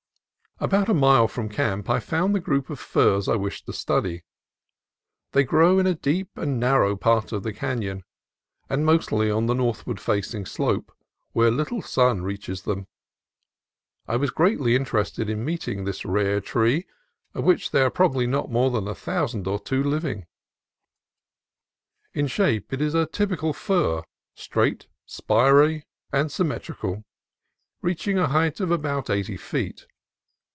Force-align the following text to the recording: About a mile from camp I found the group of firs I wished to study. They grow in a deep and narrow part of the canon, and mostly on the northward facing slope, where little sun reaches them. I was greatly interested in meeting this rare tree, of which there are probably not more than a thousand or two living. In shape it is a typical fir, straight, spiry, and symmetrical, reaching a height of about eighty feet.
About 0.63 0.89
a 0.89 0.93
mile 0.93 1.27
from 1.27 1.49
camp 1.49 1.89
I 1.89 1.99
found 1.99 2.35
the 2.35 2.39
group 2.39 2.69
of 2.69 2.79
firs 2.79 3.27
I 3.27 3.35
wished 3.35 3.65
to 3.65 3.73
study. 3.73 4.21
They 5.31 5.43
grow 5.43 5.79
in 5.79 5.87
a 5.87 5.95
deep 5.95 6.37
and 6.37 6.59
narrow 6.59 6.95
part 6.95 7.31
of 7.31 7.41
the 7.41 7.51
canon, 7.51 8.03
and 8.69 8.85
mostly 8.85 9.31
on 9.31 9.47
the 9.47 9.55
northward 9.55 9.99
facing 9.99 10.45
slope, 10.45 10.91
where 11.31 11.49
little 11.49 11.81
sun 11.81 12.21
reaches 12.21 12.61
them. 12.61 12.85
I 14.07 14.17
was 14.17 14.29
greatly 14.29 14.75
interested 14.75 15.31
in 15.31 15.43
meeting 15.43 15.83
this 15.83 16.05
rare 16.05 16.39
tree, 16.39 16.85
of 17.33 17.43
which 17.43 17.71
there 17.71 17.87
are 17.87 17.89
probably 17.89 18.27
not 18.27 18.51
more 18.51 18.69
than 18.69 18.87
a 18.87 18.93
thousand 18.93 19.47
or 19.47 19.57
two 19.57 19.81
living. 19.81 20.27
In 22.13 22.27
shape 22.27 22.71
it 22.71 22.81
is 22.83 22.93
a 22.93 23.07
typical 23.07 23.51
fir, 23.51 24.03
straight, 24.35 24.85
spiry, 25.07 25.87
and 26.13 26.31
symmetrical, 26.31 27.03
reaching 27.81 28.19
a 28.19 28.27
height 28.27 28.59
of 28.59 28.69
about 28.69 29.09
eighty 29.09 29.37
feet. 29.37 29.87